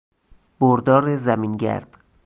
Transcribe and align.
بردار 0.59 1.17
زمینگرد 1.17 1.97